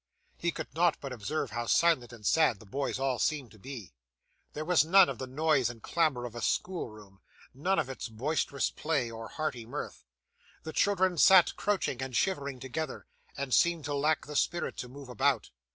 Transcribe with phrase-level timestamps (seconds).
[0.35, 3.93] He could not but observe how silent and sad the boys all seemed to be.
[4.53, 7.21] There was none of the noise and clamour of a schoolroom;
[7.53, 10.03] none of its boisterous play, or hearty mirth.
[10.63, 13.05] The children sat crouching and shivering together,
[13.37, 15.51] and seemed to lack the spirit to move about.